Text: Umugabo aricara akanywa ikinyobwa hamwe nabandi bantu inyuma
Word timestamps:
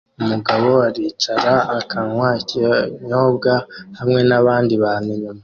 Umugabo 0.21 0.69
aricara 0.87 1.53
akanywa 1.79 2.27
ikinyobwa 2.41 3.53
hamwe 3.99 4.19
nabandi 4.29 4.73
bantu 4.83 5.09
inyuma 5.15 5.39